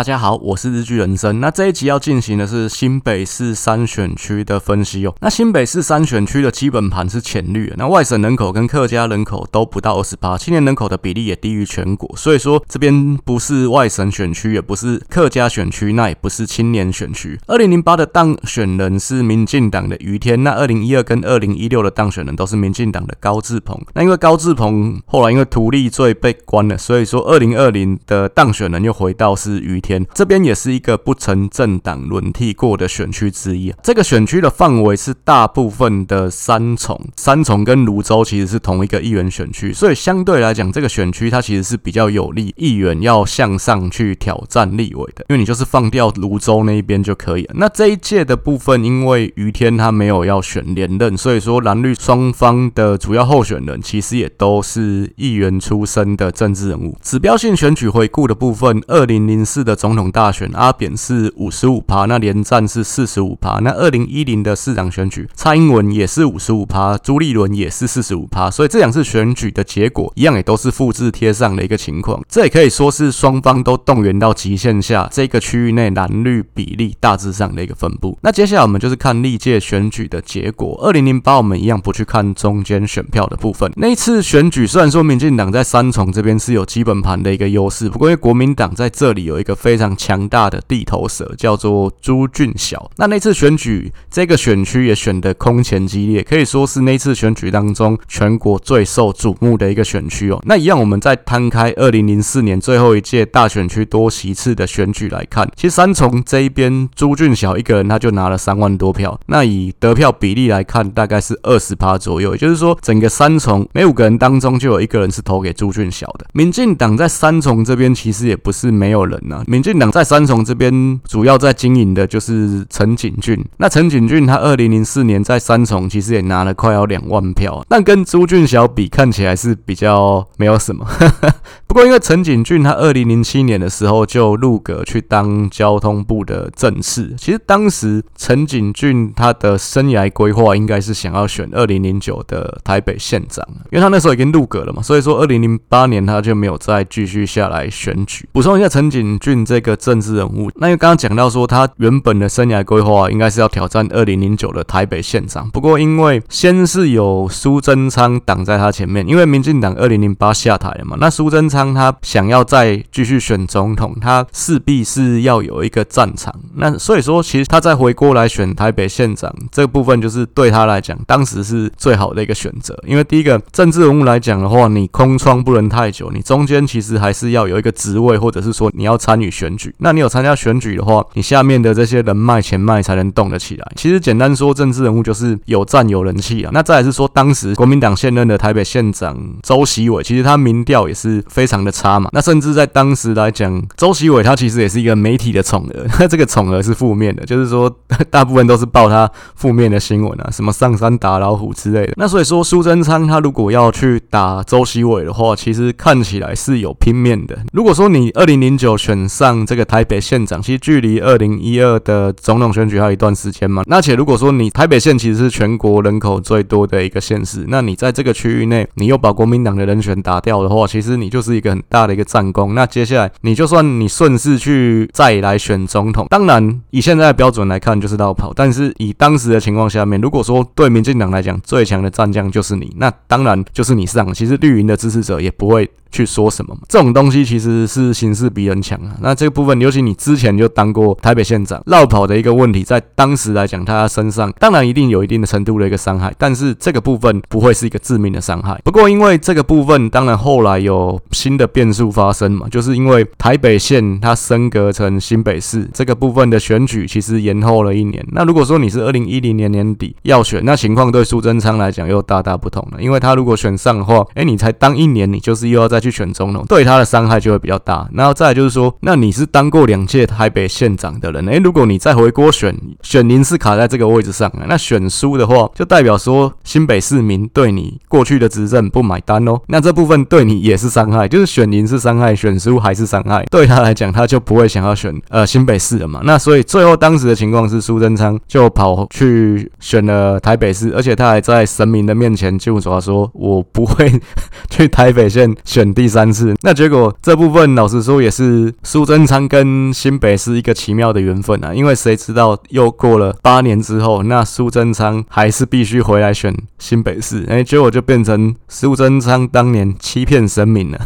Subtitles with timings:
[0.00, 1.40] 大家好，我是日剧人生。
[1.40, 5.14] 那这一集要进行的是新北市三选区的分析哦。
[5.20, 17.38] 那新北市三选区的基本盘是浅绿，那外省人口跟客家人口都不到二十八，青年人口的比例也低于全国，所以说这边不是外省选区，也不是客家选区，那也不是青年选区。
[17.46, 23.78] 二零零八的当选人是民进党的余天，那二零一二跟二零一六的当选人都是民进党的高志鹏。
[23.92, 29.89] 那因为高志鹏后来因为图利罪被关了，所以说二零二零的当选人又回到是余天。
[30.14, 33.72] 这边也是一个不曾政党轮替过的选区之一。
[33.82, 47.54] 这个选区的范围是大部分的三重，三重跟芦洲其实是同一个议员选区，所以相对来讲，这个选区它其实是比较有利议员要向上去挑战立委的，因为你就是放掉芦洲那一边就可以了。
[47.56, 56.96] 那这一届的部分，因为于天他没有要选连任，所以说蓝绿双方的主要候选人其实也都是议员出身的政治人物。
[57.02, 63.60] 指标性选举回顾的部分，二零零四的总统大选，阿扁是五十五趴，那连战是四十五趴。
[63.60, 68.50] 那二零一零的市长选举，蔡英文也是五十五趴，朱立伦也是四十五趴。
[68.50, 72.22] 所以这两次选举的结果，一样也都是复制贴上的一个情况。
[72.28, 78.18] 这也可以说是双方都动员到极限下，这个区域内蓝绿比例大致上的一个分布。
[78.20, 80.78] 那接下来我们就是看历届选举的结果。
[80.82, 83.72] 二零零八我们一样不去看中间选票的部分。
[83.76, 92.90] 那一次选举虽然说民进党在三重这边是有基本盘的一个优势，不过因为国民党在这里有一个非常强大的地头蛇叫做朱俊晓。
[92.96, 100.40] 那那次选举，这个选区也选得空前激烈，可以说是那次选举当中全国最受瞩目的一个选区哦。
[100.46, 109.20] 那一样，我们再摊开二零零四年最后一届大选区多席次的选举来看，其实三重这一边朱俊晓一个人他就拿了三万多票。
[109.26, 116.26] 那以得票比例来看，大概是二十趴左右，也就是说，整个三重每五个人当中就有一个人是投给朱俊晓的。
[116.32, 123.44] 民进党在三重这边其实也不是没有人呐、民进党在三重这边主要在经营的就是陈景峻。
[123.56, 130.86] 那陈景峻他二零零四年在三重其实也拿了快要两万票，但跟朱俊晓比看起来是比较没有什么。
[131.66, 148.28] 不过因为陈景峻他二零零七年的时候就入阁去当交通部的正事，其实当时陈景峻他的生涯规划应该是想要选二零零九的台北县长，因为他那时候已经入阁了嘛，所以说二零零八年他就没有再继续下来选举。
[148.30, 179.29] 补充一下陈景俊这个政治人物，那因为刚刚讲到说，他原本的生涯规划应该是要挑战二零零九的台北县长，不过因为先是有苏贞昌挡在他前面，因为民进党二零零八下台了嘛，那苏贞昌他想要再继续选总统，他势必是要有一个战场，那所以说，其实他再回过来选台北县长这个部分，就是对他来讲，当时是最好的一个选择，因为第一个政治人物来讲的话，你空窗不能太久，你中间其实还是要有一个职位，或者是说你要参与。
[179.30, 183.72] 选举，那你有参加选举的话，你下面的这些人脉钱脉才能动得起来。
[183.76, 186.50] 其实简单说，政治人物就是有赞有人气啊。
[186.52, 192.10] 那再来是说，当时国民党现任的台北县长周锡玮，其实他民调也是非常的差嘛。
[192.12, 197.70] 那甚至在当时来讲，周锡玮他其实也是一个媒体的宠儿， 那这个宠儿是负面的，就是说
[198.10, 201.92] 大部分都是报他负面的新闻啊，什么上山打老虎之类的。
[201.96, 207.38] 那所以说，苏贞昌他如果要去打周锡玮的话，其实看起来是有拼面的。
[207.52, 213.62] 如果说你二零零九选上，这个台北县长，其实距离二零一二的总统选举还有一段时间嘛。
[213.66, 222.54] 那且如果说你台北县其实是全国人口最多的一个县市，那你在这个区域内，你又把国民党的人选打掉的话，其实你就是一个很大的一个战功。
[222.54, 234.00] 那接下来你就算你顺势去再来选总统，当然以现在的标准来看就是落跑，但是以当时的情况下面，如果说对民进党来讲最强的战将就是你，那当然就是你上。
[234.14, 235.68] 其实绿营的支持者也不会。
[235.90, 236.60] 去说什么嘛？
[236.68, 238.96] 这种东西其实是形势比人强啊。
[239.00, 248.60] 那这个部分，尤其你之前就当过台北县长，绕跑的一个问题，在当时来讲，他身上当然一定有一定的程度的一个伤害，但是这个部分不会是一个致命的伤害。
[248.64, 258.04] 不过，因为这个部分，当然后来有新的变数发生嘛，就是因为台北县它升格成新北市，这个部分的选举其实延后了一年。
[258.12, 267.88] 那如果说你是二零一零年年底要选，那情况对苏贞昌来讲又大大不同了，因为他如果选上的话，哎，你才当一年，你就是又要在去选总统，对他的伤害就会比较大。
[267.92, 279.40] 然后再就是说，那你是当过两届台北县长的人，诶，如果你再回锅选，选您是卡在这个位置上，那选输的话，就代表说新北市民对你过去的执政不买单哦。
[279.48, 283.24] 那这部分对你也是伤害，就是选您是伤害，选输还是伤害。
[283.30, 286.00] 对他来讲，他就不会想要选呃新北市了嘛。
[286.04, 293.90] 那所以最后当时的情况是，苏贞昌就跑去选了台北市，而且他还在神明的面前就说：“我不会
[294.50, 296.34] 去台北县选第三次。
[296.42, 310.80] 那结果这部分老实说也是苏贞昌跟新北市一个奇妙的缘分啊，因为谁知道又过了八年之后，那苏贞昌还是必须回来选新北市，哎，结果就变成苏贞昌当年欺骗神明了。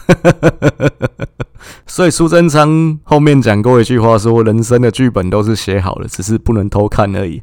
[1.87, 7.41] 所以苏贞昌后面讲过一句话，说人生的剧本都是写好了，只是不能偷看而已。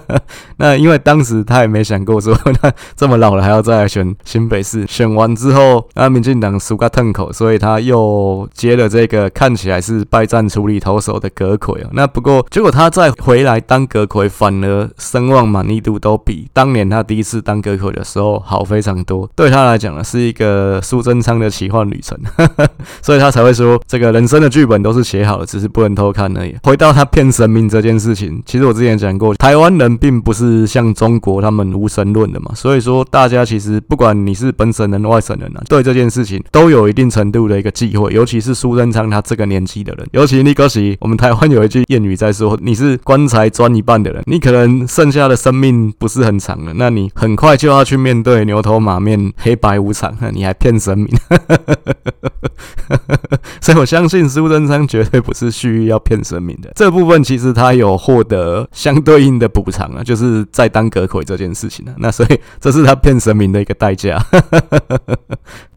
[0.58, 11.74] 那因为当时他也没想过说，那这么老了还要再来选新北市，选完之后，那民进党输个痛口，所以他又接了这个看起来是败战处理投手的阁揆。
[11.92, 19.28] 那不过结果他再回来当阁揆，反而声望满意度都比当年他第一次当阁揆的时候好非常多。
[19.34, 22.18] 对他来讲呢，是一个苏贞昌的奇幻旅程，
[23.00, 23.54] 所以他才会。
[23.54, 26.54] 说这个人生的剧本都是写好了，只是不能偷看而已。
[26.62, 51.08] 回到他骗神明这件事情，其实我之前讲过，台湾人并不是像中国他们无神论的嘛，所以说大家其实不管你是本省人、外省人啊，对这件事情都有一定程度的一个忌讳，尤其是苏贞昌他这个年纪的人，尤其你可惜我们台湾有一句谚语在说，你是棺材钻一半的人，你可能剩下的生命不是很长了，那你很快就要去面对牛头马面、黑白无常，你还骗神明。
[53.64, 64.22] 所以我相信苏贞昌绝对不是蓄意要骗神明的，这部分其实他有获得相对应的补偿啊，就是在当阁揆这件事情啊，那所以这是他骗神明的一个代价。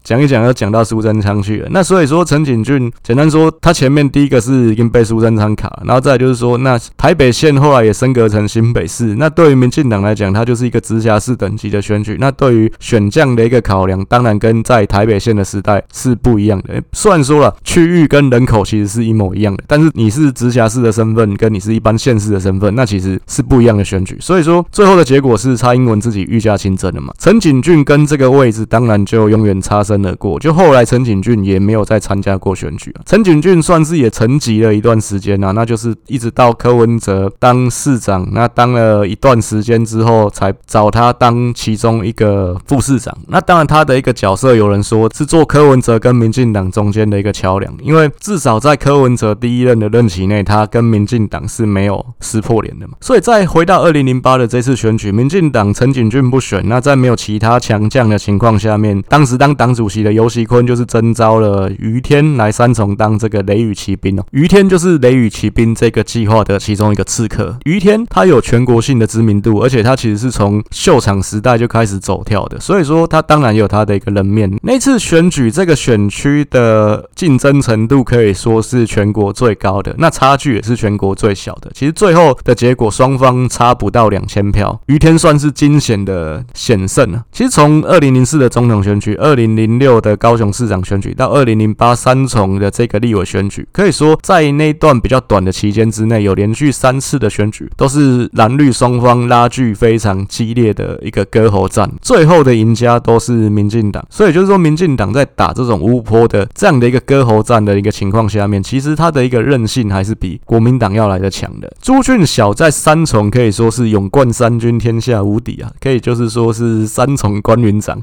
[0.04, 1.68] 讲一讲，要讲到苏贞昌去了。
[1.70, 9.16] 那所以说，陈景峻简单说，他前面第一个是已经被苏贞昌卡，然后再就是说，那台北县后来也升格成新北市。
[9.16, 12.16] 那对于民进党来讲，它就是一个直辖市等级的选举。
[12.18, 16.82] 那对于选将的一个考量，当然跟在台北县的时代是不一样的。
[16.94, 24.16] 虽然说了区域跟人口其实是一模一样的，但是你是直辖市的身份，跟你是一般县市的身份，那其实是不一样的选举。
[24.18, 27.12] 所以说，最后的结果是蔡英文自己御驾亲征了嘛。
[27.18, 29.98] 陈景峻跟这个位置，当然就永远差生。
[30.18, 43.12] 过就后来陈景峻也没有再参加过选举啊，陈景峻算是也沉寂了一段时间啊，那就是一直到柯文哲当市长，那当了一段时间之后，才找他当其中一个副市长。
[43.26, 52.94] 那当然他的一个角色，有人说是做柯文哲跟民进党中间的一个桥梁，因为至少在柯文哲第一任的任期内，他跟民进党是没有撕破脸的嘛。
[53.00, 59.88] 所以再回到二零零八的这次选举，民进党陈景峻不选，那在没有其他强将的情况下面，当时当党主。
[59.88, 67.56] 席的游锡坤就是征召了于天来三重当这个雷雨骑兵哦，于天就是雷雨骑兵这个计划的其中一个刺客。
[67.64, 74.54] 于天他有全国性的知名度，而且他其实是从秀场时代就开始走跳的，所以说他当然有他的一个人面。
[74.62, 81.70] 那次选举这个选区的竞争程度可以说是全国最高的，那差距也是全国最小的。
[81.74, 87.24] 其实最后的结果双方差不到两千票，于天算是惊险的险胜啊。
[87.32, 104.04] 其实从二零零四的总统选举，二零零六的高雄市长选举到二零零八三重的这个立委选举，可以说在那段比较短的期间之内，有连续三次的选举都是蓝绿双方拉锯非常激烈的一个割喉战，最后的赢家都是民进党。
[104.10, 111.72] 所以就是说，民进党在打这种乌波的这样的一个割喉战的一个情况下面，其实他的一个韧性还是比国民党要来的强的。
[111.80, 117.98] 朱俊晓在三重可以说是勇冠三军，天下无敌啊，可以就是说是三重关云长。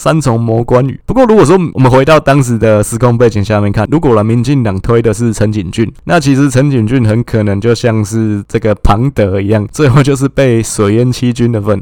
[0.00, 0.98] 三重魔关羽。
[1.04, 11.78] 不过，如果说我们回到当时的时空背景下面看，如果呢，民进党推的是陈景峻，那其实陈景峻很可能就像是这个庞德一样，最后就是被水淹七军的份。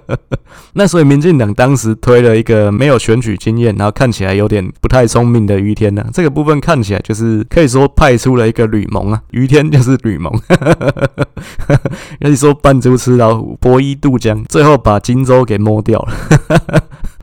[0.72, 6.08] 那所以，民进党当时推了一个没有选举经验，然后看起来有点不太聪明的于天呢、啊。
[6.10, 10.32] 这个部分看起来就是可以说派出了一个吕蒙啊，于天就是吕蒙。
[12.18, 16.14] 可以说扮猪吃老虎，博弈渡江，最后把荆州给摸掉了。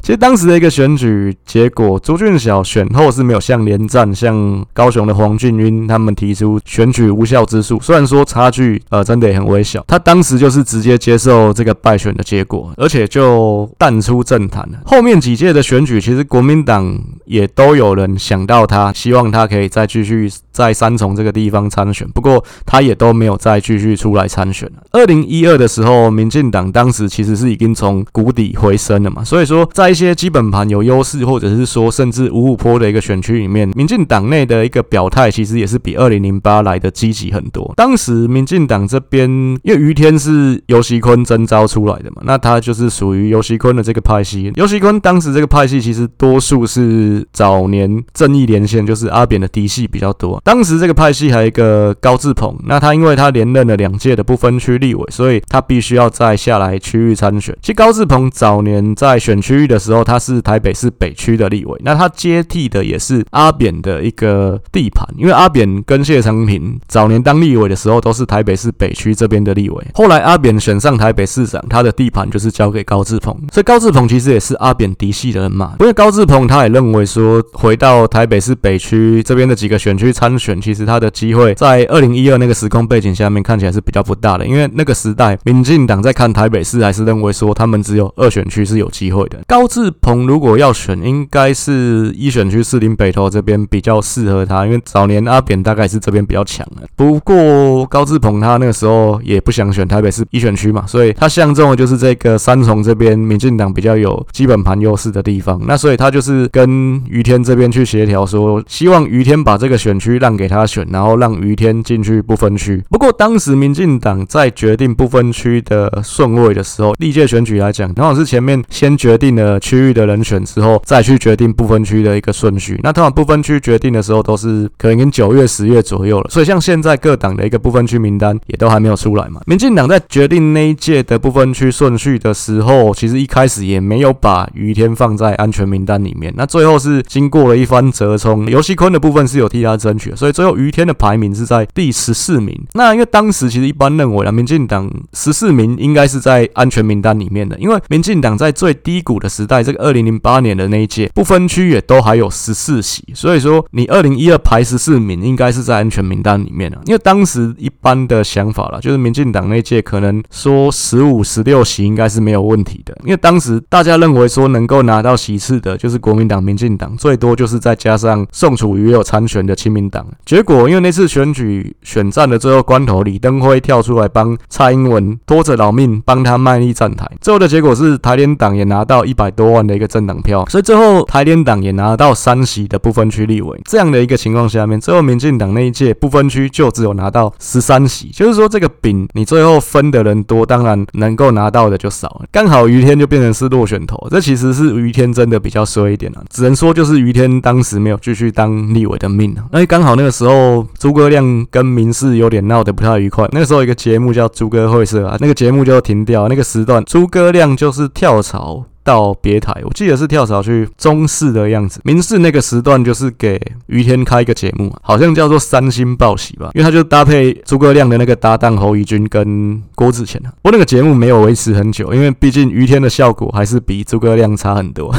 [0.02, 7.80] 其实当时的一个选举结果，朱俊晓选后是没有像连战、像高雄的黄俊英他们提出选举无效之诉。
[7.82, 14.80] 虽然说差距呃真的也很微小，他当时就是直接接受这个败选的结果，而且就淡出政坛了。
[14.86, 24.84] 后面几届的选举，其实国民党也都有人想到他，希望他可以再继续在三重这个地方参选，不过他也都没有再继续出来参选了。
[24.92, 37.74] 二零一二的时候，民进党当时其实是已经从谷底回升了嘛，所以说在一些基本盘有优势，或者是说甚至五五坡的一个选区里面，民进党内的一个表态，其实也是比二零零八来的积极很多。
[37.76, 39.30] 当时民进党这边，
[39.64, 44.52] 因为于天是游锡坤征召出来的嘛，那他就是属于游锡坤的这个派系。
[44.56, 50.40] 游锡坤当时这个派系其实多数是早年正义连线，就是阿扁的嫡系比较多。
[50.44, 57.58] 当时这个派系还有一个高志鹏，那他因为他连任了两届的不分区立委，所以他必须要再下来区域参选。
[57.62, 75.76] 其实高志鹏早年在选区域的时候，他是台北市北区的立委，那他接替的也是阿扁的一个地盘，因为阿扁跟谢长廷早年当立委的时候都是台北市北区这边的立委，后来阿扁选上台北市长，他的地盘就是交给高志鹏，所以高志鹏其实也是阿扁嫡系的人嘛。
[75.80, 89.40] 因为高志鹏他也认为说，回到台北市北区这边的几个选区参选，其实他的机会在二零一二那个时空背景下面看起来是比较不大的，因为那个时代民进党在看台北市还是认为说他们只有二选区是有机会的。
[89.48, 96.88] 高志鹏如果要选，应该是一选区四零北投这边比较适合他，因为早年阿扁大概是这边比较强的。
[96.96, 105.62] 不过高志鹏他那个时候也不想选台北市一选区嘛，所以他相中的就是这个三重这边民进党比较有基本盘优势的地方。
[105.68, 112.84] 那所以他就是跟于天这边去协调，说希望于天把这个选区让给他选，然后让于天进去不分区。
[112.90, 122.80] 不过当时民进党在决定不分区的顺位的时候，历届选举来讲，通常是前面先决定了区域的人选之后，再去决定不分区的一个顺序。
[122.84, 126.30] 那通常不分区决定的时候，都是可能已经九月、十月左右了。
[126.30, 129.42] 所以像现在各党的一个不分区名单也都还没有出来嘛。
[129.46, 136.34] 民进党在决定那一届的不分区顺序的时候，其实一开始也没有把于天放在安全名单里面。
[136.36, 142.58] 那最后是经过了一番折冲，游锡坤的部分是有替他争取，所以最后于天的排名是在第十四名。
[142.74, 156.78] 那因为当时其实一般认为啊，民进党十四名应该是在安全名单里面的，因为民进党在最低谷的时代，这个二零零八年的那一届不分区也都还有十四席，所以说你二零一二排十四名应该是在安全名单里面的。
[156.86, 170.06] 因为当时一般的想法啦，就是民进党那一届可能说十五、十六席应该是没有问题的，因为当时大家认为说能够拿到席次的就是国民党、民进党，最多就是再加上宋楚瑜也有参选的亲民党。
[170.26, 183.58] 结果因为那次选举选战的最后关头，李登辉跳出来帮蔡英文拖着老命帮他卖力站台，最后的结果是台联党也拿到一百多万的一个政党票，所以最后台联党也拿到三席的不分区立委。
[183.64, 192.26] 这样的一个情况下面，最后民进党那一届不分区就只有拿到十三席，就是说这个饼你最后分的人多，当然能够拿到的就少了。
[192.34, 199.46] 刚好于天就变成是落选头，这其实是于天真的比较衰一点啊，只能说就是于天当时没有继续当立委的命啊。
[199.54, 208.66] 那刚好那个时候诸葛亮跟民视有点闹得不太愉快，那个时候一个节目叫《诸葛会社》啊，那个节目就停掉，那个时段诸葛亮就是跳槽。
[208.90, 211.80] 到别台，我记得是跳槽去中视的样子。
[211.84, 220.20] 民视那个时段就是给于天开一个节目，好像叫做《三星报喜》吧，因为他就搭配诸葛亮的那个搭档侯怡君跟郭志干。
[220.42, 224.92] 不过那个节目没有维持很久，因为毕竟于天的效果还是比诸葛亮差很多。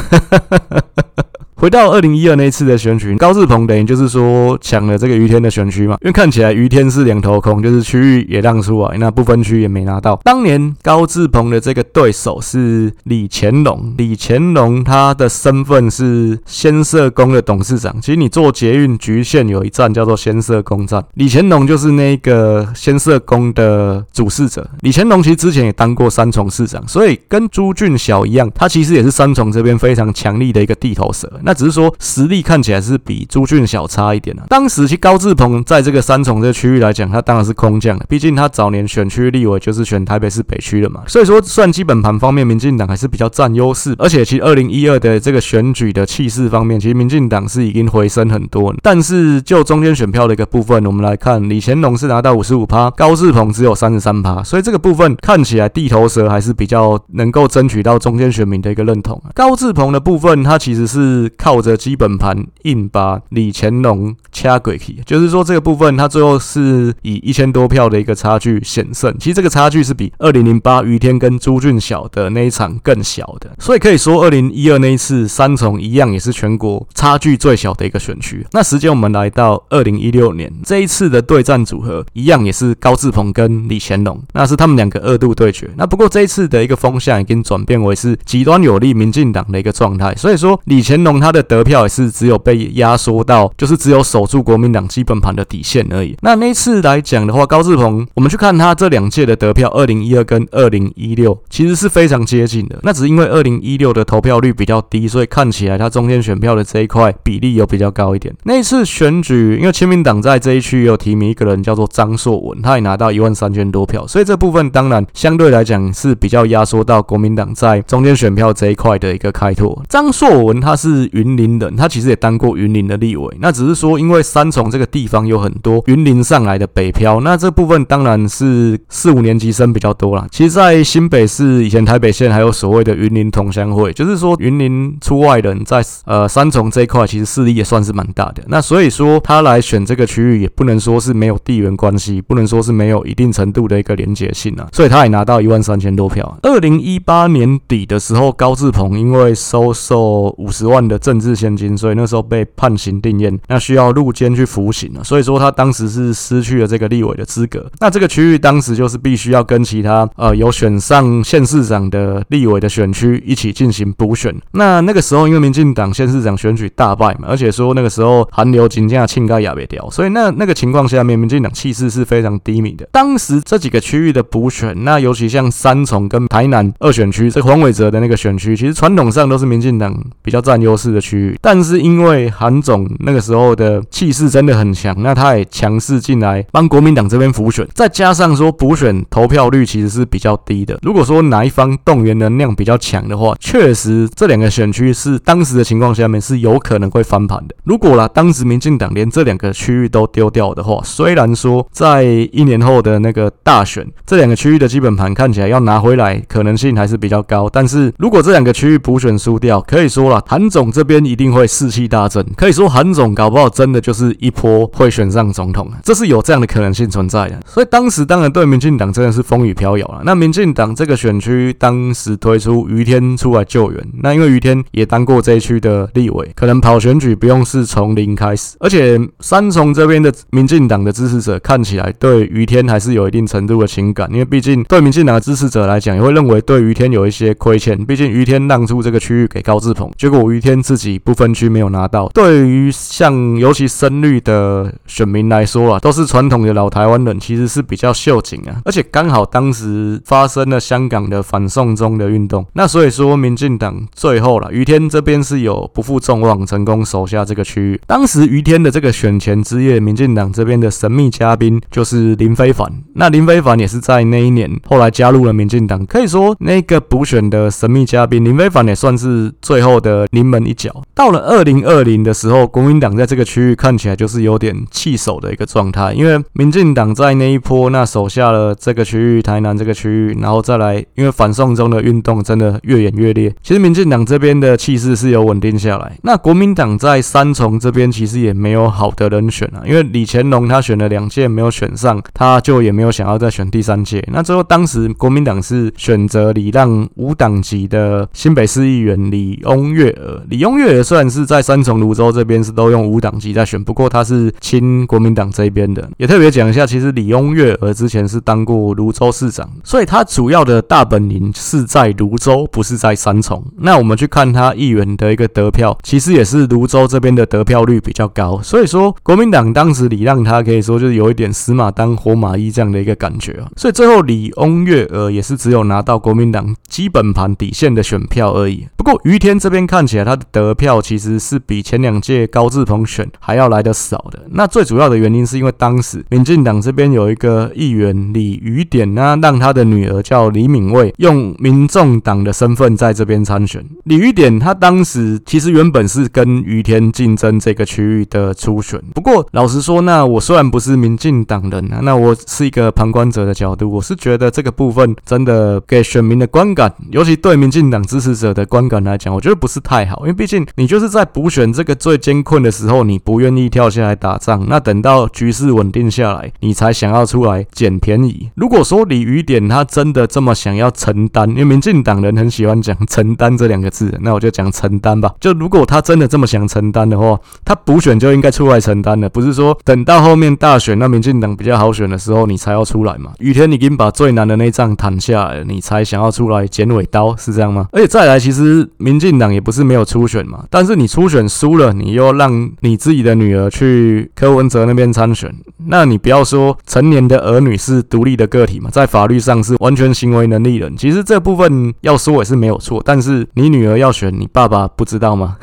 [1.61, 10.19] 回到二零一二那一次的选举，高志鹏等于就是说抢了这个于天的选区嘛，因为看起来于天是两头空，就是区域也让出来，那不分区也没拿到。
[10.23, 17.95] 当年高志鹏的这个对手是李乾隆，李乾隆他的身份是先啬宫的董事长。
[18.01, 24.67] 其实你做捷运局线有一站叫做先啬宫站，李乾隆就是那个先啬宫的主事者。
[24.79, 31.31] 李乾隆其实之前也当过三重市长，所以跟朱俊晓一样，他其实也是三重这边非常强力的一个地头蛇。
[31.43, 34.43] 那那只是说实力看起来是比朱俊小差一点啊。
[34.47, 41.01] 当时其实高志鹏在这个三重这个区域来讲，他当然是空降的，毕竟他早年选区立委就是选台北市北区的嘛。
[41.07, 43.93] 所以说算基本盘方面，民进党还是比较占优势。
[43.97, 48.73] 而且其实二零一二的这个选举的气势方面，其实民进党是已经回升很多。
[48.81, 54.41] 但是就中间选票的一个部分，我们来看，李乾龙是拿到五十五趴，高志鹏只有三十三趴。
[54.41, 59.21] 所以这个部分看起来地头蛇还是比较能够争取到中间选民的一个认同。
[59.35, 61.29] 高志鹏的部分，他其实是。
[61.41, 69.11] 靠着基本盘硬把李乾龙掐鬼去，就是说这个部分他最后是以一千多票的一个差距险胜。
[69.17, 78.45] 其实这个差距是比二零零八于天跟朱俊晓的那一场更小的，所以可以说二零一二那一次三重一样也是全国差距最小的一个选区。
[78.51, 85.67] 那时间我们来到二零一六年这一次的对战组合一样也是高志鹏跟李乾龙，那是他们两个二度对决。
[85.75, 91.30] 那不过这一次的一个风向已经转变为是极端有利民进党的一个状态，所以说李乾龙他。
[91.31, 96.13] 他的得票也是只有被压缩到，就是只有守住国民党基本盘的底线而已。
[96.19, 102.77] 那那次来讲的话，高志鹏，我们去看他这两届的得票，二零一二跟二零一六，其实是非常接近的。
[102.83, 108.35] 那只是因为二零一六的投票率比较低，所以看起来他中间选票的这一块比例有比较高一点。
[108.43, 119.81] 那次选举，因为亲民党在这一区有提名一个人叫做张硕文，他也拿到一万三千多票，所以这部分当然相对来讲是比较压缩到国民党在中间选票这一块的一个开拓。
[119.87, 121.09] 张硕文他是。
[121.21, 123.37] 云林人，他其实也当过云林的立委。
[123.39, 130.27] 那只是说，因为三重这个地方有很多云林上来的北漂，那这部分当然是四五年级生比较多啦。
[130.31, 138.43] 其实，在新北市以前台北县还有所谓的云林同乡会，就是说云林出外人在呃三重这一块，其实势力也算是蛮大的。
[138.47, 144.67] 那所以说他来选这个区域，也不能说是没有地缘关系，不能说是没有一定程度的一个连结性啊。
[144.71, 146.37] 所以他也拿到一万三千多票。
[146.41, 155.03] 二零一八年底的时候，高志鹏因为收受五十万的政治献金，所以那时候被判刑定谳，那需要入监去服刑了。
[155.03, 157.69] 所以说他当时是失去了这个立委的资格。
[157.79, 164.33] 那这个区域当时就是必须要跟其他呃有选上县市长的立委的选区一起进行补选。
[164.51, 172.87] 那那个时候因为民进党县市长选举大败嘛，而且说那个时候韩流金价庆该亚别掉，所以那那个情况下面，民进党气势是非常低迷的。
[172.91, 181.37] 当时这几个区域的补选，那尤其像三重跟台南二选区，这黄伟哲的那个选区，其实传统上都是民进党比较占优势的区域。
[181.41, 190.77] 但是因为韩总那个时候的气势真的很强，那他也强势进来帮国民党这边辅选，再加上说补选投票率其实是比较低的。
[190.81, 197.55] 如果说哪一方动员能量比较强的话，确实这两个选区是当时的情况下面是有可能会翻盘的。
[197.63, 207.49] 如果啦，当时民进党连这两个区域都丢掉的话，虽然说在一年后的那个大选，这两个区域的基本盘看起来要拿回来可能性还是比较高。
[207.49, 212.25] 但是如果这两个区域补选输掉，可以说啦，韩总这这边一定会士气大振。
[212.35, 217.39] 可以说韩总搞不好真的就是一波会选上总统，这是有这样的可能性存在的。
[217.45, 220.01] 所以当时当然对民进党真的是风雨飘摇了。
[220.03, 242.07] 那民进党这个选区当时推出于天出来救援，那因为于天也当过这一区的立委，可能跑选举不用是从零开始，而且三重这边的民进党的支持者看起来对于天还是有一定程度的情感，因为毕竟对民进党的支持者来讲，也会认为对于天有一些亏欠，毕竟于天让出这个区域给高志鹏，结果于天自己不分区没有拿到。
[242.13, 257.81] 对于像尤其深绿的选民来说啊，都是传统的老台湾人，其实是比较秀景啊，而且刚好当时发生了香港的反送中的运动，那所以说民进党最后了，于天这边是有不负众望，成功守下这个区域。
[257.85, 270.83] 当时于天的这个选前之夜，民进党这边的神秘嘉宾就是林非凡，那林非凡也是在那一年后来加入了民进党，可以说那个补选的神秘嘉宾林非凡也算是最后的临门一脚。
[270.93, 285.97] 到了二零二零的时候，国民党在这个区域看起来就是有点弃守的一个状态，因为民进党在那一波那守下了这个区域，台南这个区域，然后再来，因为反送中的运动真的越演越烈，其实民进党这边的气势是有稳定下来。
[286.03, 294.03] 那国民党在三重这边其实也没有好的人选啊，因为李乾龙他选了两届没有选上，他就也没有想要再选第三届。
[294.11, 305.89] 那最后当时国民党是选择礼让无党籍的新北市议员李翁月娥，李翁月娥虽然是在三重泸州这边是都用无党籍在选，不过他是亲国民党这边的。
[305.97, 313.43] 也特别讲一下，其实李翁月娥之前是当过泸州市长，所以他主要的大本营是在泸州，不是在三重。
[313.57, 318.41] 那我们去看他议员的一个得票，其实也是泸州这边的得票率比较高。
[318.41, 323.47] 所以说，国民党当时礼让他，可以说就是有一点死马当活马医这样的一个感觉啊。
[323.55, 328.67] 所以最后李翁月娥也是只有拿到国民党基本盘底线的选票而已。
[328.75, 334.19] 不过于天这边看起来他的得得票其实是比前两届高志鹏选还要来的少的。
[334.31, 343.63] 那最主要的原因是因为当时民进党这边有一个议员李雨典呢，让他的女儿叫李敏蔚用民众党的身份在这边参选。
[343.83, 348.81] 李余典他当时其实原本是跟于天竞争这个区域的初选。
[348.95, 359.99] 不过老实说，那我虽然不是民进党人啊，那我是一个旁观者的角度，我是觉得这个部分真的给选民的观感，尤其对民进党支持者的观感来讲，我觉得不是太好。
[360.01, 368.29] 因为毕竟你就是在补选这个最艰困的时候，你不愿意跳下来打仗，那等到局势稳定下来，你才想要出来捡便宜。
[368.35, 375.13] 如果说李雨点他真的这么想要承担，因为民进党人很喜欢讲承担这两个字，那我就讲承担吧。
[375.19, 383.11] 就如果他真的这么想承担的话，他补选就应该出来承担了，不是说等到后面大选那民进党比较好选的时候，你才要出来嘛。
[383.19, 387.67] 雨天你已经把最难的那仗谈下来了，你才想要出来剪尾刀，是这样吗？
[387.73, 395.33] 而且再来，其实民进党也不是没有初选嘛，但是你初选输了，你又让你自己的女儿去柯文哲那边参选，
[395.67, 400.75] 那你不要说成年的儿女是独立的个体嘛，在法律上是完全行为能力人。
[400.77, 405.37] 其实这部分要说也是没有错，但是你女儿要选，你爸爸不知道吗？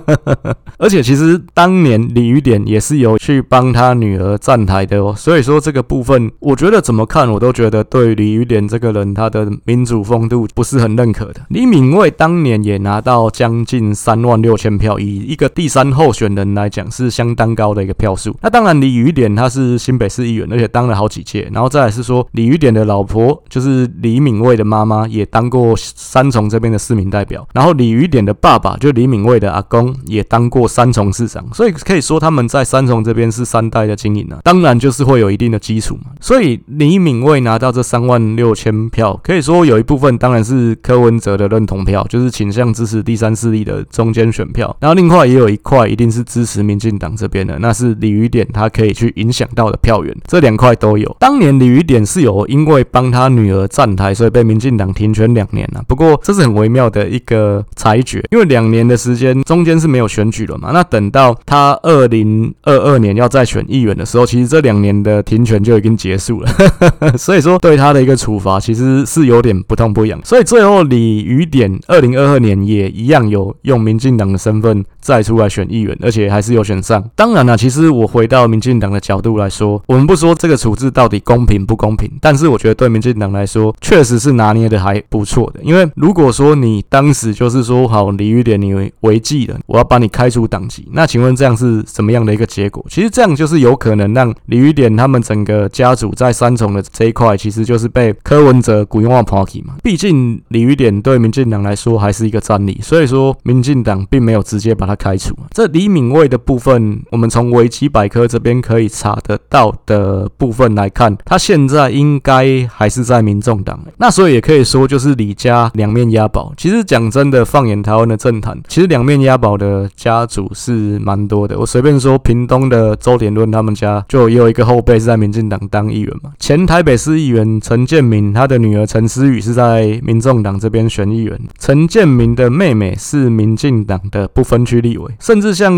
[0.78, 11.40] 而且其实当年李雨点也是有去帮他女儿站台的哦，所以说这个部分，我觉得怎么看我都觉得对李雨点这个人他的民主风度不是很认可的。
[11.48, 18.36] 李敏蔚当年也拿到将近三万六千票，以一个第三候选人来讲是相当高的一个票数。
[18.42, 21.48] 那当然，李雨典他是新北市议员，而且当了好几届。
[21.52, 27.48] 然后再来是说，李雨典的老婆就是李敏蔚的妈妈，也当过三重这边的市民代表。
[27.54, 34.38] 然后李雨典的爸爸就李敏蔚的阿公也当过三重市长，所以可以说他们在三重这边是三代的经营啊。
[34.44, 36.12] 当然就是会有一定的基础嘛。
[36.20, 44.76] 所以李敏蔚拿到这三万六千票，可以说有一部分当然是柯文哲的认同票，就是倾向支持第三势力的中间选票。
[44.80, 51.16] 然后另外也有一块一定是支持民进党这边的，那是李余典他可以去影响到的票源，这两块都有。
[51.18, 55.82] 当年李余典是有因为帮他女儿站台，所以被民进党停权两年了。
[55.88, 60.70] 不过这是很微妙的一个裁决，因为两年的时间中间是没有选举了嘛。
[60.72, 66.50] 那等到他二零二二年要再选议员的时候，其实这两年的停权就已经结束了。
[67.18, 70.20] 所以说对他的一个处罚其实是有点不痛不痒。
[70.24, 77.02] 所以最后李余典二零二二年也一样有用民进党的身份再出来选议员，而且还是有选上。
[77.14, 85.60] 当然了，其实我回到民进党的角度来说，我们不说这个处置到底公平不公平，但是我觉得对民进党来说，确实是拿捏的还不错的。
[85.62, 92.84] 因为如果说你当时就是说好李余典你违纪了，我要把你开除党籍，那请问这样是什么样的一个结果？
[92.88, 99.74] 其实这样就是有可能让李余典他们整个家族在三重的这一块，其实就是被柯文哲雇佣跑去嘛。
[99.82, 105.34] 毕竟李余典对民进党来说还是一个战力，所以说民进党并没有直接把他开除。
[105.50, 113.78] 这李敏蔚的部分，我们从维基百科这边可以查得到的部分来看，他现在应该还是在民众党。
[113.98, 116.52] 那所以也可以说，就是李家两面押宝。
[116.56, 121.58] 其实讲真的，放眼台湾的政坛，其实两面押宝的家族是蛮多的。
[121.58, 126.30] 我随便说，屏东的周典论他们家就也有一个后辈是在民进党当议员嘛。
[126.38, 131.40] 前台北市议员陈建明，他的女儿陈思雨是在民众党这边选议员。
[131.58, 135.72] 陈建明的妹妹是民进党的不分区立委，甚至像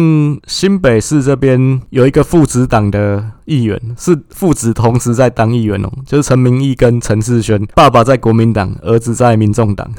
[0.47, 3.25] 新北市这边有一个父子党的。
[3.49, 9.91] 议员是父子同时在当议员哦，就是陈明义跟陈世轩，爸爸在国民党，儿子在民众党，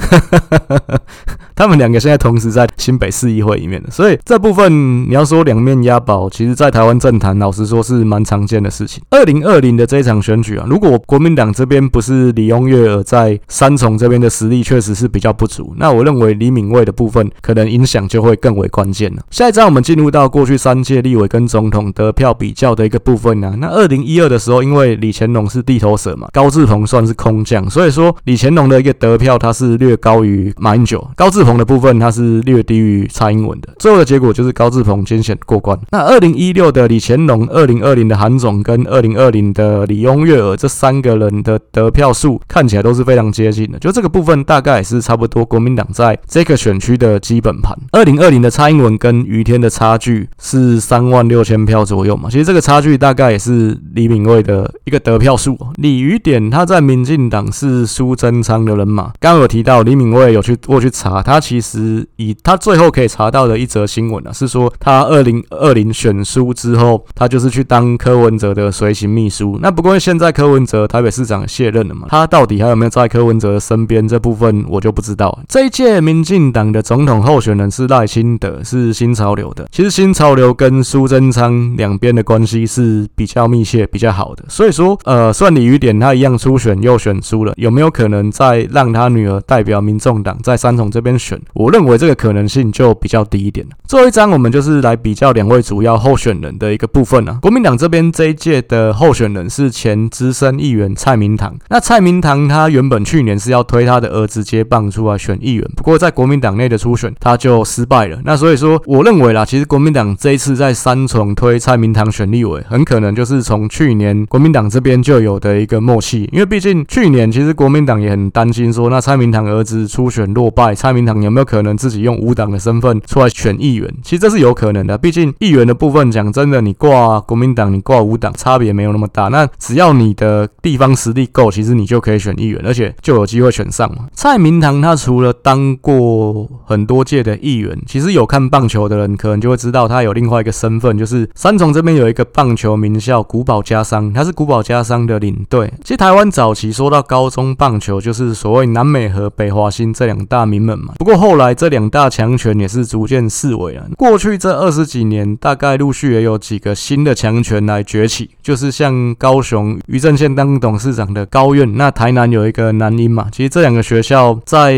[1.57, 9.01] 他们两个现在同时在新北市议会里面的，所以这部分你要说两面押宝，其实在台湾政坛老实说是蛮常见的事情。
[9.09, 19.21] 二零二零的这一场选举啊，如果国民党这边不是李翁月在三重这边的实力确实是比较不足，那我认为李敏蔚的部分可能影响就会更为关键了。
[19.29, 23.55] 下一张我们进入到过去三届立委跟总统得票比较的一个部分啊。
[23.59, 33.69] 那二零一二的时候，因为李乾龙是地头蛇嘛，高志鹏算是空降，所以说李乾龙的一个得票，他是略高于马英九，高志鹏的部分他是略低于蔡英文的。
[33.79, 35.77] 最后的结果就是高志鹏艰险过关。
[35.91, 45.39] 那二零一六的李乾龙、二零二零的韩总跟二零二零的李翁月娥这三个人的得票数看起来都是非常接近的，就这个部分大概也是差不多。
[45.49, 53.29] 国民党在这个选区的基本盘，二零二零的蔡英文跟于天的差距是三万六千票左右嘛，其实这个差距大概。
[53.29, 55.55] 也是李敏蔚的一个得票数。
[55.75, 59.11] 李余典他在民进党是苏贞昌的人马。
[59.19, 69.59] 刚刚有提到李敏蔚有去过去查，他其实以他最后可以查到的一则新闻啊，是说他二零二零选书之后，他就是去当柯文哲的随行秘书。
[69.61, 74.07] 那不过现在柯文哲台北市长卸任了嘛，他到底还有没有在柯文哲的身边？
[74.07, 75.39] 这部分我就不知道。
[75.47, 79.67] 这一届民进党的总统候选选人是赖清德，是新潮流的。
[79.71, 82.99] 其实新潮流跟苏贞昌两边的关系是。
[83.15, 91.39] 比较密切、比较好的，所以说，呃，算李余典他一样初选又选输了，有没有可能再让他女儿代表民众党在三重这边选？
[91.53, 93.75] 我认为这个可能性就比较低一点了。
[93.87, 97.39] 最后一张，我们就是来比较两位主要候选人的一个部分啊。
[97.41, 101.57] 国民党这边这一届的候选人是前资深议员蔡明堂。
[101.69, 108.19] 那蔡明堂他原本去年是要推他的儿子接棒出来选议员，不过在国民党内的初选他他就失败了。
[108.23, 113.13] 那所以说，我认为啦，其实国民党这一次在三重推蔡明堂选立委，很可能。
[113.13, 123.93] 就是从去年国民党这边就有的一个默契，因为毕竟去年其实国民党也很担心说，那蔡明堂儿子初选落败，蔡明堂有没有可能自己用无党的身份出来选议员？
[124.03, 129.27] 其实这是有可能的，毕竟议员的部分讲真的，你挂国民党，你挂无党，差别没有那么大。
[129.27, 134.07] 那只要你的地方实力够，其实你就可以选议员，而且就有机会选上嘛。
[134.13, 142.99] 蔡明堂他除了当过很多届的议员，其实有看棒球的人可能就会知道，他有另外一个身份，就是三重这边有一个棒球名。
[142.99, 145.71] 校古堡家商，他是古堡家商的领队。
[145.85, 150.95] 其实台湾早期说到高中棒球，就是所谓南美和北华新这两大名门嘛。
[150.97, 153.85] 不过后来这两大强权也是逐渐式微啊。
[153.97, 163.27] 过去这二十几年，大概陆续也有几个新的强权来崛起，就是像高雄于正宪当董事长的高院，那台南有一个南音嘛。
[163.31, 164.73] 其实这两个学校在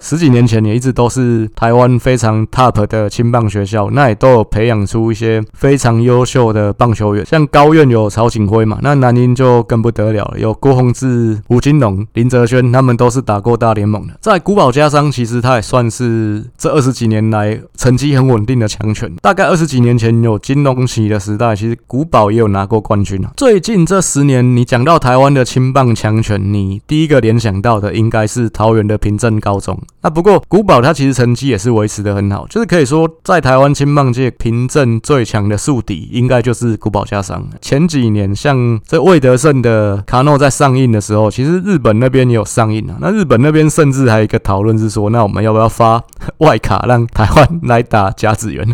[0.00, 14.14] 十几年前也一直都是台湾湾非常 top 的青棒学校，那也都有培养出一些非常优秀的棒球员，像高院有曹景辉嘛，那南宁就更不得了了，有郭泓志、吴金龙、林哲轩，他们都是打过大联盟的。
[14.20, 19.10] 在古堡家商，其实他也算是这二十几年来成绩很稳定的强权。
[19.22, 23.32] 大概二十几年前有金龙期的时代，其实古堡也有拿过冠军啊。
[23.36, 29.78] 最近这十年，你讲到台湾的青棒强权，你第一个联想到的应该是桃园的平镇高中。
[30.02, 37.46] 那不过古堡他其实成绩也是维持得很好，就是可以说在台湾青棒界凭证最强的宿敌，应该就是古堡家商。
[37.60, 42.96] 前几年像这魏德胜的卡诺在上映的时候，其实日本那边也有上映啊。
[43.00, 46.02] 那日本那边甚至还有一个讨论是说，那我们要不要发
[46.38, 48.66] 外卡让台湾来打甲子园？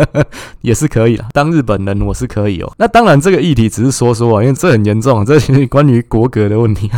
[0.62, 1.26] 也是可以啦。
[1.32, 2.72] 当日本人我是可以哦。
[2.78, 6.90] 那当然这个议题只是说说啊，因为这很严重啊，这是关于国格的问题。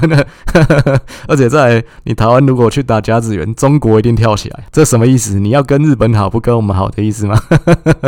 [1.29, 5.34] 而且在你台湾如果去打甲子园，中国一定跳起来，这什么意思？
[5.39, 7.39] 你要跟日本好，不跟我们好的意思吗？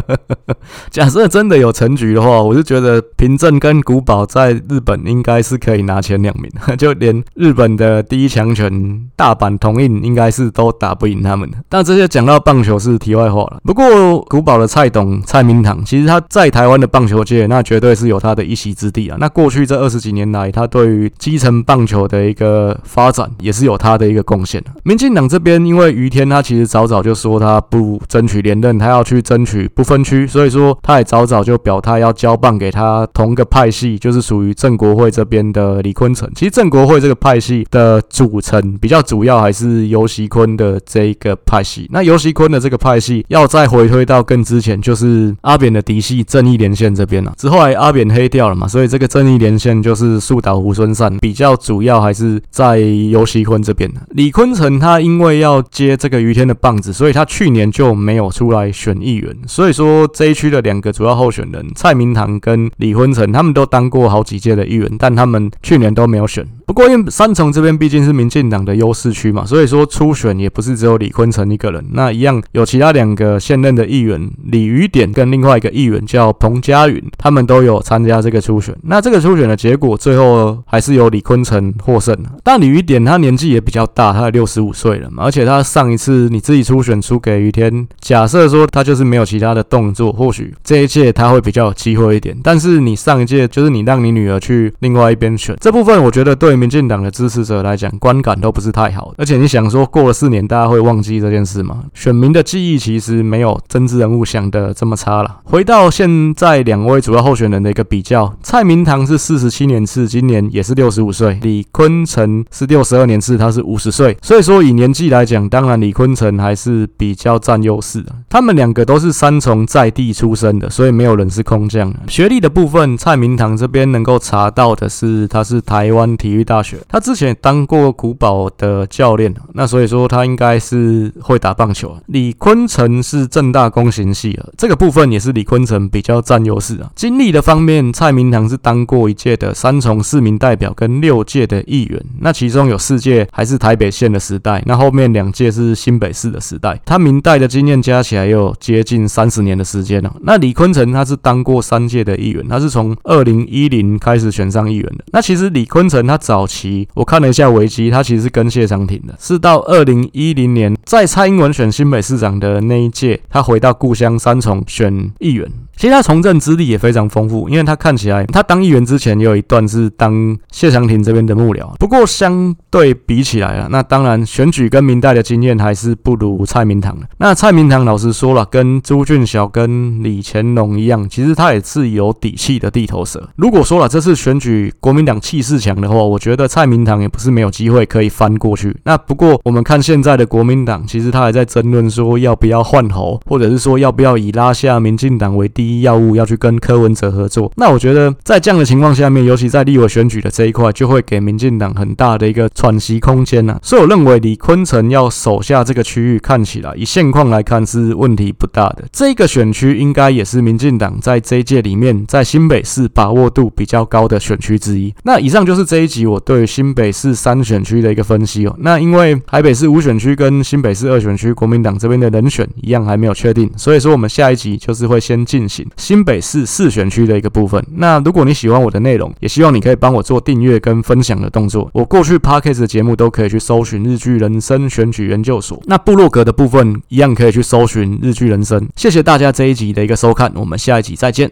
[0.91, 11.57] 假设真的有成局的话，我就觉得平镇跟古堡在日本应该是可以拿前两名， 就连日本的第一强权大阪桐荫应该是都打不赢他们的。
[11.69, 13.61] 但这些讲到棒球是题外话了。
[13.65, 19.17] 不过古堡的蔡董蔡明堂，其实他在台湾的棒球界那绝对是有他的一席之地啊。
[19.21, 24.63] 那过去这二十几年来，他对于基层棒球的一个发展也是有他的一个贡献。
[24.83, 36.31] 民进党这边因为于天他其实早早就说他不争取连任，他要去争取不分区，所以说他也早早就表态要交棒给他同个派系，就是属于郑国会这边的李坤城。
[36.35, 41.89] 其实郑国会这个派系的组成比较主要还是游锡堃的这一个派系。
[41.91, 47.33] 那游锡堃的这个派系要再回推到更之前，就是阿扁的嫡系正义连线这边了。
[47.37, 53.91] 之后来阿扁黑掉了嘛，所以这个正义连线就是树倒猢狲散，比较主要还是在游锡堃这边。
[54.11, 59.33] 李坤城他因为要接这个于天的棒子，所以所以他去年就没有出来选议员。
[59.47, 66.45] 所以说这一区的两个主要候选人蔡明堂跟李坤城，他们都当过好几届的议员，但他们去年都没有选。
[66.67, 78.77] 不过因为三重这边毕竟是民进党的优势区嘛，所以说初选也不是只有李坤城一个人，那一样有其他两个现任的议员李余典跟另外一个议员叫彭佳云，他们都有参加这个初选。
[78.83, 82.17] 那这个初选的结果最后还是由李坤城获胜。
[82.43, 92.37] 但李余典他年纪也比较大，他也六十五岁了嘛，而且他上一次你自己初选输给于天，假设说他就是没有其他的动作，或许这一届他会比较有机会一点。
[92.43, 96.56] 但是你上一届就是你让你女儿去另外一边选，这部分我觉得对。
[96.57, 99.13] 民进党的支持者来讲，观感都不是太好。
[99.19, 101.85] 而且你想说，过了四年，大家会忘记这件事吗？
[101.95, 105.41] 选民的记忆其实没有政治人物想的这么差了。
[105.45, 114.17] 回到现在两位主要候选人的一个比较，蔡明堂是四十七年次，今年也是六十五岁；李坤城是六十二年次，他是五十岁。
[114.23, 118.13] 所以说以年纪来讲，当然李坤城还是比较占优势的。
[118.29, 121.93] 他们两个都是三重在地出身的，所以没有人是空降。
[122.09, 131.95] 学历的部分，蔡明堂这边能够查到的是，他是台湾体育大学，他之前也当过古堡的教练，那所以说他应该是会打棒球。
[132.07, 136.91] 李坤城是政大工行系的，这个部分也是李坤城比较占优势啊。
[136.95, 146.81] 经历的方面，蔡明堂是当过一届的三重市民代表跟六届的议员，那其中有四届还是台北县的时代，那后面两届是新北市的时代。
[146.85, 150.15] 他民代的经验加起来有接近三十年的时间了。
[150.21, 155.05] 那李坤城他是当过三届的议员，他是从二零一零开始选上议员的。
[155.13, 156.87] 那其实李坤城他早早期。
[156.93, 165.51] 我看了一下维基，他其实是跟谢长廷的，是到二零一零年在蔡英文选新北市长的那一届，他回到故乡三重选议员。
[165.79, 171.75] 其实他从政资历也非常丰富，因为他看起来他当议员之前也有一段是当谢长廷这边的幕僚。
[171.79, 177.07] 不过相对比起来啊，那当然选举跟民代的经验还是不如蔡明堂的。
[177.19, 183.29] 那蔡明堂老实说了，跟朱俊晓跟李乾隆一样，其实他也是有底气的地头蛇。
[183.37, 188.75] 如果说了这次选举国民党气势强的话，我觉得蔡明堂也不是没有机会可以翻过去。
[188.85, 195.67] 那不过我们看现在的国民党，其实他还在争论说要不要换候，或者是说要不要以拉下民进党为第。
[195.67, 203.59] 一要务要去跟柯文哲合作，那我觉得在这样的情况下面，尤其在立委选举的这一块，就会给民进党很大的一个喘息空间呐、啊。
[203.63, 208.85] 所以我认为李坤城要守下这个区域，看起来以现况来看是问题不大的。
[208.93, 214.95] 这个选区应该也是民进党在这一届里面在新北市把握度比较高的选区之一。
[215.03, 218.57] 那以上就是这一集我对于新北市三选区的一个分析哦。
[218.59, 227.65] 那因为台北市五选区跟新北市二选区国民党这边的人选一样还没有确定，所以说我们下一集就是会先进行新北市四选区的一个部分。
[227.77, 231.71] 那如果你喜欢我的内容，也希望你可以帮我做订阅跟分享的动作。
[231.73, 235.61] 我过去 Podcast 的节目都可以去搜寻日剧人生选举研究所。
[235.67, 238.67] 那部落格的部分一样可以去搜寻日剧人生。
[238.77, 241.25] 谢谢大家这一集的一个收看，我们下一集再见。